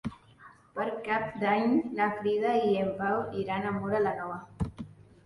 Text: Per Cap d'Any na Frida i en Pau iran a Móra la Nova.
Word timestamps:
Per 0.77 0.85
Cap 1.07 1.35
d'Any 1.43 1.75
na 1.99 2.07
Frida 2.21 2.53
i 2.71 2.71
en 2.85 2.89
Pau 3.03 3.21
iran 3.43 3.69
a 3.69 3.75
Móra 3.77 4.01
la 4.07 4.15
Nova. 4.23 4.41